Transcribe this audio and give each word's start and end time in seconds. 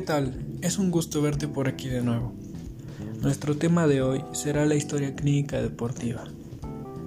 ¿qué 0.00 0.06
tal? 0.06 0.32
Es 0.62 0.78
un 0.78 0.90
gusto 0.90 1.20
verte 1.20 1.46
por 1.46 1.68
aquí 1.68 1.86
de 1.86 2.00
nuevo. 2.00 2.32
Nuestro 3.20 3.58
tema 3.58 3.86
de 3.86 4.00
hoy 4.00 4.24
será 4.32 4.64
la 4.64 4.74
historia 4.74 5.14
clínica 5.14 5.60
deportiva. 5.60 6.24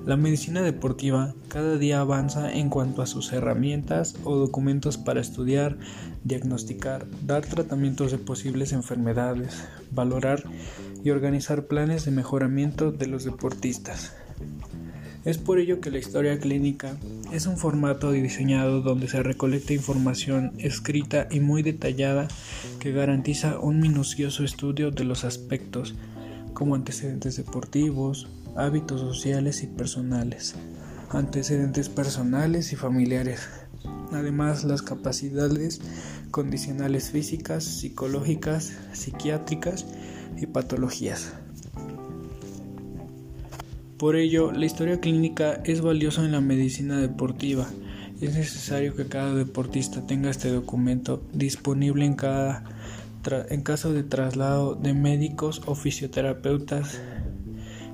La 0.06 0.16
medicina 0.16 0.62
deportiva 0.62 1.34
cada 1.48 1.80
día 1.80 2.02
avanza 2.02 2.54
en 2.54 2.70
cuanto 2.70 3.02
a 3.02 3.08
sus 3.08 3.34
herramientas 3.34 4.16
o 4.26 4.36
documentos 4.36 5.00
para 5.00 5.22
estudiar, 5.22 5.76
diagnosticar, 6.24 7.08
dar 7.26 7.44
tratamientos 7.44 8.12
de 8.12 8.20
posibles 8.20 8.74
enfermedades, 8.74 9.64
valorar 9.90 10.44
y 11.04 11.10
organizar 11.10 11.66
planes 11.66 12.06
de 12.06 12.12
mejoramiento 12.12 12.92
de 12.92 13.08
los 13.08 13.24
deportistas. 13.24 14.14
Es 15.26 15.38
por 15.38 15.58
ello 15.58 15.80
que 15.80 15.90
la 15.90 16.00
historia 16.00 16.38
clínica 16.38 16.98
es 17.32 17.46
un 17.46 17.56
formato 17.58 18.12
diseñado 18.12 18.82
donde 18.82 19.08
se 19.08 19.24
recolecta 19.24 19.74
información 19.74 20.52
escrita 20.58 21.28
y 21.32 21.40
muy 21.40 21.64
detallada 21.64 22.28
que 22.80 22.92
garantiza 22.92 23.58
un 23.58 23.80
minucioso 23.80 24.44
estudio 24.44 24.92
de 24.92 25.06
los 25.06 25.24
aspectos 25.24 25.96
como 26.54 26.76
antecedentes 26.76 27.38
deportivos, 27.38 28.28
hábitos 28.58 29.00
sociales 29.00 29.64
y 29.64 29.68
personales, 29.68 30.56
antecedentes 31.10 31.88
personales 31.88 32.74
y 32.74 32.76
familiares, 32.76 33.48
además 34.12 34.66
las 34.66 34.82
capacidades 34.82 35.80
condicionales 36.32 37.12
físicas, 37.12 37.64
psicológicas, 37.64 38.74
psiquiátricas 38.92 39.86
y 40.38 40.48
patologías. 40.48 41.34
Por 44.04 44.18
ello, 44.18 44.52
la 44.52 44.66
historia 44.66 45.00
clínica 45.00 45.62
es 45.64 45.80
valiosa 45.80 46.26
en 46.26 46.34
la 46.34 46.42
medicina 46.42 47.00
deportiva. 47.00 47.70
Es 48.20 48.36
necesario 48.36 48.98
que 48.98 49.06
cada 49.06 49.34
deportista 49.34 50.06
tenga 50.06 50.30
este 50.30 50.50
documento 50.50 51.24
disponible 51.32 52.04
en, 52.04 52.16
cada 52.16 52.66
en 53.50 53.62
caso 53.62 53.94
de 53.94 54.04
traslado 54.04 54.76
de 54.76 54.94
médicos 54.94 55.62
o 55.68 55.76
fisioterapeutas 55.76 57.00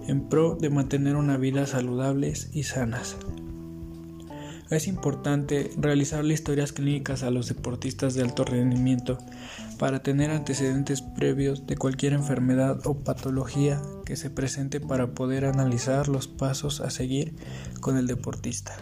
en 0.07 0.27
pro 0.29 0.57
de 0.59 0.71
mantener 0.71 1.15
una 1.15 1.37
vida 1.37 1.67
saludables 1.67 2.49
y 2.53 2.63
sanas. 2.63 3.15
Es 4.69 4.87
importante 4.87 5.71
realizar 5.77 6.23
historias 6.25 6.73
clínicas 6.73 7.23
a 7.23 7.31
los 7.31 7.47
deportistas 7.47 8.13
de 8.13 8.21
alto 8.21 8.43
rendimiento 8.45 9.17
para 9.79 10.03
tener 10.03 10.29
antecedentes 10.29 11.01
previos 11.01 11.65
de 11.65 11.75
cualquier 11.75 12.13
enfermedad 12.13 12.79
o 12.85 13.03
patología 13.03 13.81
que 14.05 14.15
se 14.15 14.29
presente 14.29 14.79
para 14.79 15.15
poder 15.15 15.45
analizar 15.45 16.07
los 16.07 16.27
pasos 16.27 16.81
a 16.81 16.91
seguir 16.91 17.33
con 17.81 17.97
el 17.97 18.05
deportista. 18.05 18.75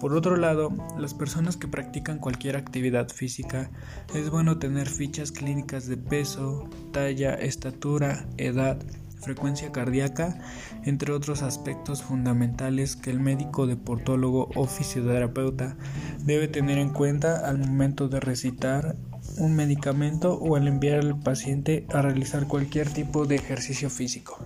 Por 0.00 0.14
otro 0.14 0.36
lado, 0.36 0.72
las 0.98 1.12
personas 1.12 1.58
que 1.58 1.68
practican 1.68 2.18
cualquier 2.18 2.56
actividad 2.56 3.08
física 3.08 3.70
es 4.14 4.30
bueno 4.30 4.58
tener 4.58 4.88
fichas 4.88 5.32
clínicas 5.32 5.86
de 5.86 5.98
peso, 5.98 6.68
talla, 6.92 7.34
estatura, 7.34 8.26
edad, 8.38 8.78
frecuencia 9.22 9.72
cardíaca, 9.72 10.38
entre 10.84 11.12
otros 11.12 11.42
aspectos 11.42 12.02
fundamentales 12.02 12.96
que 12.96 13.10
el 13.10 13.20
médico 13.20 13.66
deportólogo 13.66 14.50
o 14.54 14.66
fisioterapeuta 14.66 15.76
debe 16.24 16.48
tener 16.48 16.78
en 16.78 16.90
cuenta 16.90 17.48
al 17.48 17.58
momento 17.58 18.08
de 18.08 18.20
recitar 18.20 18.96
un 19.38 19.54
medicamento 19.54 20.34
o 20.34 20.56
al 20.56 20.68
enviar 20.68 20.98
al 20.98 21.18
paciente 21.18 21.86
a 21.92 22.02
realizar 22.02 22.46
cualquier 22.46 22.88
tipo 22.90 23.24
de 23.24 23.36
ejercicio 23.36 23.88
físico. 23.88 24.38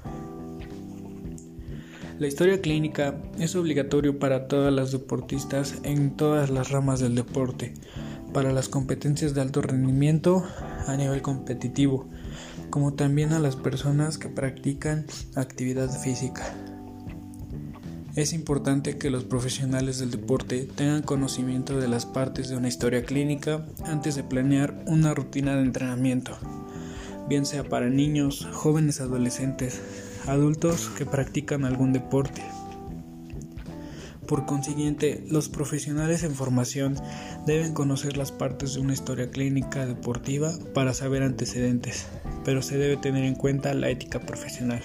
La 2.19 2.27
historia 2.27 2.63
clínica 2.63 3.15
es 3.39 3.57
obligatorio 3.57 4.19
para 4.19 4.49
todas 4.49 4.73
las 4.73 4.91
deportistas 4.91 5.77
en 5.83 6.17
todas 6.17 6.49
las 6.49 6.71
ramas 6.71 7.01
del 7.01 7.15
deporte, 7.15 7.75
para 8.33 8.53
las 8.53 8.71
competencias 8.71 9.35
de 9.35 9.43
alto 9.43 9.61
rendimiento 9.61 10.43
a 10.87 10.97
nivel 10.97 11.21
competitivo, 11.21 12.07
como 12.77 12.93
también 12.93 13.33
a 13.33 13.39
las 13.39 13.57
personas 13.57 14.19
que 14.19 14.29
practican 14.29 15.07
actividad 15.35 15.89
física. 15.89 16.55
Es 18.15 18.35
importante 18.35 18.99
que 18.99 19.09
los 19.09 19.25
profesionales 19.25 19.99
del 19.99 20.11
deporte 20.11 20.69
tengan 20.77 21.01
conocimiento 21.01 21.81
de 21.81 21.89
las 21.89 22.05
partes 22.05 22.51
de 22.51 22.57
una 22.59 22.69
historia 22.69 23.03
clínica 23.07 23.65
antes 23.87 24.15
de 24.15 24.25
planear 24.25 24.85
una 24.85 25.15
rutina 25.15 25.57
de 25.57 25.63
entrenamiento, 25.63 26.37
bien 27.31 27.47
sea 27.47 27.65
para 27.65 27.89
niños, 27.89 28.47
jóvenes 28.53 29.01
adolescentes, 29.01 29.81
adultos 30.27 30.91
que 30.99 31.07
practican 31.07 31.65
algún 31.65 31.95
deporte. 31.95 32.43
Por 34.29 34.45
consiguiente, 34.45 35.25
los 35.31 35.49
profesionales 35.49 36.25
en 36.25 36.35
formación 36.35 36.97
deben 37.47 37.73
conocer 37.73 38.19
las 38.19 38.33
partes 38.33 38.75
de 38.75 38.81
una 38.81 38.93
historia 38.93 39.31
clínica 39.31 39.87
deportiva 39.87 40.53
para 40.75 40.93
saber 40.93 41.23
antecedentes, 41.23 42.07
pero 42.47 42.63
se 42.63 42.79
debe 42.79 42.97
tener 42.97 43.25
en 43.25 43.35
cuenta 43.35 43.75
la 43.75 43.91
ética 43.91 44.21
profesional. 44.21 44.81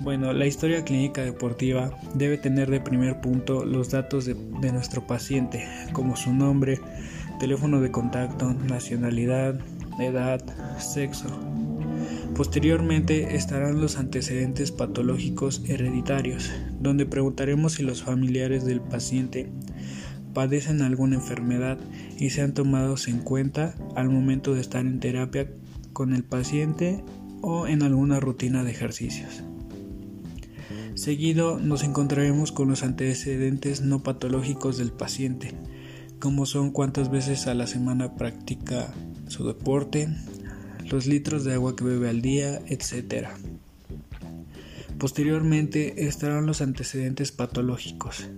Bueno, 0.00 0.32
la 0.32 0.44
historia 0.44 0.84
clínica 0.84 1.22
deportiva 1.22 1.96
debe 2.14 2.36
tener 2.36 2.68
de 2.68 2.80
primer 2.80 3.20
punto 3.20 3.64
los 3.64 3.90
datos 3.90 4.24
de, 4.26 4.34
nuestro 4.72 5.06
paciente, 5.06 5.64
como 5.92 6.16
su 6.16 6.34
nombre, 6.34 6.80
teléfono 7.38 7.80
de 7.80 7.92
contacto, 7.92 8.52
nacionalidad, 8.52 9.60
edad, 10.00 10.42
sexo, 10.78 11.28
Posteriormente 12.34 13.34
estarán 13.34 13.80
los 13.80 13.98
antecedentes 13.98 14.70
patológicos 14.70 15.62
hereditarios, 15.66 16.52
donde 16.78 17.04
preguntaremos 17.04 17.72
si 17.72 17.82
los 17.82 18.02
familiares 18.04 18.64
del 18.64 18.80
paciente 18.80 19.50
padecen 20.34 20.82
alguna 20.82 21.16
enfermedad 21.16 21.78
y 22.18 22.30
sean 22.30 22.54
tomados 22.54 23.08
en 23.08 23.18
cuenta 23.18 23.74
al 23.96 24.08
momento 24.08 24.54
de 24.54 24.60
estar 24.60 24.84
en 24.84 25.00
terapia 25.00 25.50
con 25.92 26.14
el 26.14 26.24
paciente 26.24 27.02
o 27.40 27.66
en 27.66 27.82
alguna 27.82 28.20
rutina 28.20 28.64
de 28.64 28.70
ejercicios. 28.70 29.42
Seguido 30.94 31.58
nos 31.58 31.84
encontraremos 31.84 32.50
con 32.50 32.68
los 32.68 32.82
antecedentes 32.82 33.82
no 33.82 34.02
patológicos 34.02 34.78
del 34.78 34.90
paciente, 34.90 35.54
como 36.18 36.44
son 36.44 36.72
cuántas 36.72 37.10
veces 37.10 37.46
a 37.46 37.54
la 37.54 37.68
semana 37.68 38.16
practica 38.16 38.92
su 39.28 39.46
deporte, 39.46 40.08
los 40.90 41.06
litros 41.06 41.44
de 41.44 41.54
agua 41.54 41.76
que 41.76 41.84
bebe 41.84 42.08
al 42.08 42.20
día, 42.20 42.60
etc. 42.66 43.28
Posteriormente 44.98 46.08
estarán 46.08 46.46
los 46.46 46.60
antecedentes 46.60 47.30
patológicos, 47.30 48.28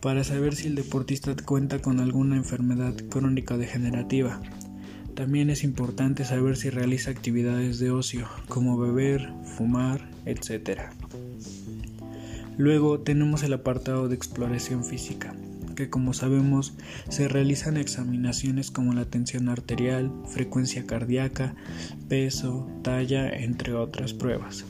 para 0.00 0.24
saber 0.24 0.54
si 0.54 0.68
el 0.68 0.74
deportista 0.74 1.34
cuenta 1.44 1.80
con 1.80 2.00
alguna 2.00 2.36
enfermedad 2.36 2.94
crónica 3.08 3.56
degenerativa. 3.56 4.40
También 5.14 5.50
es 5.50 5.64
importante 5.64 6.24
saber 6.24 6.56
si 6.56 6.70
realiza 6.70 7.10
actividades 7.10 7.78
de 7.78 7.90
ocio, 7.90 8.28
como 8.48 8.78
beber, 8.78 9.30
fumar, 9.56 10.08
etc. 10.26 10.80
Luego 12.58 13.00
tenemos 13.00 13.42
el 13.42 13.54
apartado 13.54 14.08
de 14.08 14.14
exploración 14.14 14.84
física 14.84 15.34
que 15.76 15.90
como 15.90 16.14
sabemos 16.14 16.72
se 17.08 17.28
realizan 17.28 17.76
examinaciones 17.76 18.72
como 18.72 18.94
la 18.94 19.04
tensión 19.04 19.48
arterial, 19.48 20.10
frecuencia 20.26 20.86
cardíaca, 20.86 21.54
peso, 22.08 22.66
talla, 22.82 23.28
entre 23.28 23.74
otras 23.74 24.12
pruebas. 24.12 24.64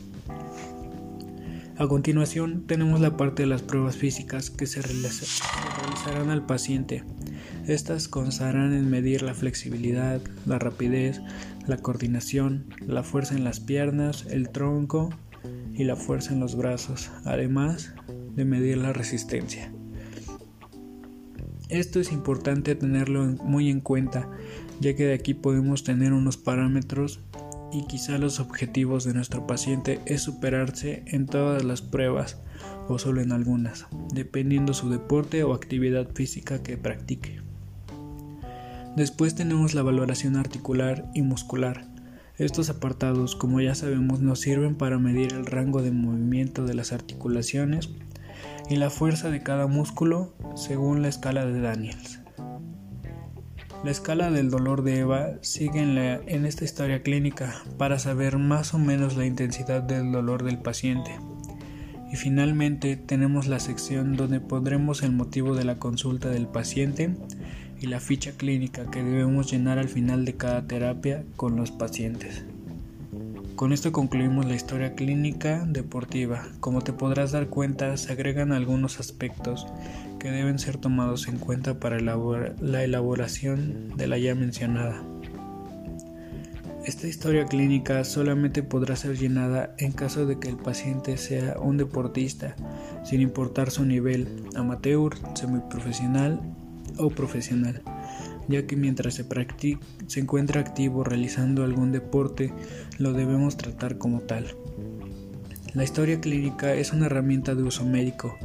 A 1.78 1.86
continuación 1.88 2.64
tenemos 2.66 3.00
la 3.00 3.18
parte 3.18 3.42
de 3.42 3.48
las 3.48 3.60
pruebas 3.60 3.98
físicas 3.98 4.48
que 4.48 4.66
se, 4.66 4.80
realizarán 4.80 6.30
al 6.30 6.46
paciente. 6.46 7.04
Estas 7.66 8.08
constarán 8.08 8.72
en 8.72 8.88
medir 8.88 9.20
la 9.20 9.34
flexibilidad, 9.34 10.22
la 10.46 10.58
rapidez, 10.58 11.20
la 11.66 11.76
coordinación, 11.76 12.64
la 12.86 13.02
fuerza 13.02 13.34
en 13.34 13.44
las 13.44 13.60
piernas, 13.60 14.24
el 14.30 14.48
tronco 14.48 15.10
y 15.74 15.84
la 15.84 15.96
fuerza 15.96 16.32
en 16.32 16.40
los 16.40 16.56
brazos, 16.56 17.10
además 17.26 17.92
de 18.34 18.46
medir 18.46 18.78
la 18.78 18.94
resistencia. 18.94 19.70
Esto 21.68 22.00
es 22.00 22.10
importante 22.10 22.74
tenerlo 22.74 23.26
muy 23.44 23.68
en 23.68 23.80
cuenta, 23.80 24.30
ya 24.80 24.96
que 24.96 25.04
de 25.04 25.14
aquí 25.14 25.34
podemos 25.34 25.84
tener 25.84 26.14
unos 26.14 26.38
parámetros 26.38 27.20
y 27.72 27.86
quizá 27.86 28.18
los 28.18 28.40
objetivos 28.40 29.04
de 29.04 29.14
nuestro 29.14 29.46
paciente 29.46 30.00
es 30.06 30.22
superarse 30.22 31.02
en 31.06 31.26
todas 31.26 31.64
las 31.64 31.82
pruebas 31.82 32.38
o 32.88 32.98
solo 32.98 33.20
en 33.20 33.32
algunas, 33.32 33.86
dependiendo 34.12 34.74
su 34.74 34.90
deporte 34.90 35.42
o 35.44 35.52
actividad 35.52 36.08
física 36.14 36.62
que 36.62 36.76
practique. 36.76 37.40
Después 38.96 39.34
tenemos 39.34 39.74
la 39.74 39.82
valoración 39.82 40.36
articular 40.36 41.10
y 41.14 41.22
muscular. 41.22 41.86
Estos 42.38 42.70
apartados, 42.70 43.36
como 43.36 43.60
ya 43.60 43.74
sabemos, 43.74 44.20
nos 44.20 44.40
sirven 44.40 44.74
para 44.74 44.98
medir 44.98 45.32
el 45.32 45.46
rango 45.46 45.82
de 45.82 45.90
movimiento 45.90 46.64
de 46.64 46.74
las 46.74 46.92
articulaciones 46.92 47.90
y 48.70 48.76
la 48.76 48.90
fuerza 48.90 49.30
de 49.30 49.42
cada 49.42 49.66
músculo 49.66 50.34
según 50.54 51.02
la 51.02 51.08
escala 51.08 51.44
de 51.44 51.60
Daniels. 51.60 52.20
La 53.84 53.90
escala 53.90 54.30
del 54.30 54.50
dolor 54.50 54.82
de 54.82 54.98
Eva 55.00 55.34
sigue 55.42 55.80
en, 55.80 55.98
en, 55.98 56.46
esta 56.46 56.64
historia 56.64 57.02
clínica 57.02 57.62
para 57.78 57.98
saber 57.98 58.38
más 58.38 58.74
o 58.74 58.78
menos 58.78 59.16
la 59.16 59.26
intensidad 59.26 59.82
del 59.82 60.10
dolor 60.10 60.42
del 60.42 60.58
paciente. 60.58 61.12
Y 62.10 62.16
finalmente 62.16 62.96
tenemos 62.96 63.46
la 63.46 63.60
sección 63.60 64.16
donde 64.16 64.40
pondremos 64.40 65.02
el 65.02 65.12
motivo 65.12 65.54
de 65.54 65.64
la 65.64 65.78
consulta 65.78 66.30
del 66.30 66.48
paciente 66.48 67.14
y 67.80 67.86
la 67.86 68.00
ficha 68.00 68.32
clínica 68.32 68.90
que 68.90 69.02
debemos 69.02 69.50
llenar 69.50 69.78
al 69.78 69.88
final 69.88 70.24
de 70.24 70.36
cada 70.36 70.66
terapia 70.66 71.24
con 71.36 71.56
los 71.56 71.70
pacientes. 71.70 72.44
Con 73.56 73.72
esto 73.72 73.90
concluimos 73.90 74.44
la 74.44 74.54
historia 74.54 74.94
clínica 74.94 75.64
deportiva. 75.66 76.46
Como 76.60 76.82
te 76.82 76.92
podrás 76.92 77.32
dar 77.32 77.46
cuenta, 77.46 77.96
se 77.96 78.12
agregan 78.12 78.52
algunos 78.52 79.00
aspectos 79.00 79.66
que 80.18 80.30
deben 80.30 80.58
ser 80.58 80.76
tomados 80.76 81.26
en 81.26 81.38
cuenta 81.38 81.80
para 81.80 81.98
la 81.98 82.84
elaboración 82.84 83.96
de 83.96 84.08
la 84.08 84.18
ya 84.18 84.34
mencionada. 84.34 85.02
Esta 86.84 87.08
historia 87.08 87.46
clínica 87.46 88.04
solamente 88.04 88.62
podrá 88.62 88.94
ser 88.94 89.16
llenada 89.16 89.74
en 89.78 89.92
caso 89.92 90.26
de 90.26 90.38
que 90.38 90.50
el 90.50 90.58
paciente 90.58 91.16
sea 91.16 91.58
un 91.58 91.78
deportista, 91.78 92.54
sin 93.04 93.22
importar 93.22 93.70
su 93.70 93.86
nivel, 93.86 94.28
amateur, 94.54 95.14
semiprofesional 95.34 96.42
o 96.98 97.08
profesional 97.08 97.80
ya 98.48 98.66
que 98.66 98.76
mientras 98.76 99.14
se, 99.14 100.20
encuentra 100.20 100.60
activo 100.60 101.04
realizando 101.04 101.64
algún 101.64 101.92
deporte, 101.92 102.52
lo 102.98 103.12
debemos 103.12 103.56
tratar 103.56 103.98
como 103.98 104.20
tal. 104.20 104.56
La 105.74 105.84
historia 105.84 106.20
clínica 106.20 106.74
es 106.74 106.92
una 106.92 107.06
herramienta 107.06 107.54
de 107.54 107.62
uso 107.62 107.84
médico, 107.84 108.36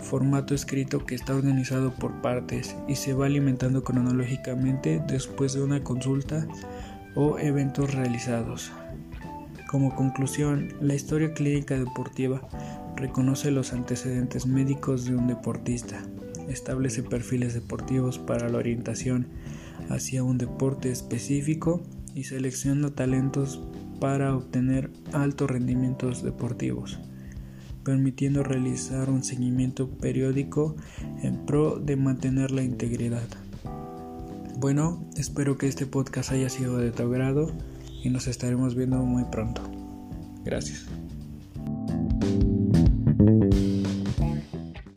formato 0.00 0.54
escrito 0.54 1.04
que 1.04 1.14
está 1.14 1.34
organizado 1.34 1.92
por 1.94 2.20
partes 2.22 2.76
y 2.88 2.94
se 2.94 3.12
va 3.12 3.26
alimentando 3.26 3.82
cronológicamente 3.84 5.02
después 5.06 5.52
de 5.52 5.62
una 5.62 5.82
consulta 5.82 6.46
o 7.14 7.38
eventos 7.38 7.94
realizados. 7.94 8.72
Como 9.68 9.94
conclusión, 9.94 10.74
la 10.80 10.94
historia 10.94 11.32
clínica 11.32 11.78
deportiva 11.78 12.40
reconoce 12.96 13.50
los 13.50 13.72
antecedentes 13.72 14.46
médicos 14.46 15.04
de 15.04 15.14
un 15.14 15.26
deportista, 15.26 16.02
establece 16.50 17.02
perfiles 17.02 17.54
deportivos 17.54 18.18
para 18.18 18.48
la 18.48 18.58
orientación 18.58 19.26
hacia 19.88 20.22
un 20.22 20.38
deporte 20.38 20.90
específico 20.90 21.82
y 22.14 22.24
selecciona 22.24 22.90
talentos 22.90 23.60
para 24.00 24.34
obtener 24.34 24.90
altos 25.12 25.50
rendimientos 25.50 26.22
deportivos, 26.22 26.98
permitiendo 27.84 28.42
realizar 28.42 29.10
un 29.10 29.22
seguimiento 29.22 29.88
periódico 29.88 30.76
en 31.22 31.44
pro 31.46 31.78
de 31.78 31.96
mantener 31.96 32.50
la 32.50 32.62
integridad. 32.62 33.28
Bueno, 34.56 35.02
espero 35.16 35.56
que 35.56 35.68
este 35.68 35.86
podcast 35.86 36.32
haya 36.32 36.48
sido 36.48 36.76
de 36.78 36.90
tu 36.90 37.02
agrado 37.04 37.52
y 38.02 38.10
nos 38.10 38.26
estaremos 38.26 38.74
viendo 38.74 38.98
muy 38.98 39.24
pronto. 39.24 39.62
Gracias. 40.44 40.86